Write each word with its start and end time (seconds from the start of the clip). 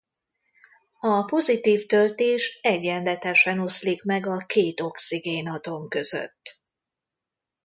A 0.99 1.23
pozitív 1.23 1.85
töltés 1.85 2.59
egyenletesen 2.61 3.59
oszlik 3.59 4.03
meg 4.03 4.25
a 4.27 4.37
két 4.37 4.79
oxigénatom 4.81 5.87
között. 5.87 6.61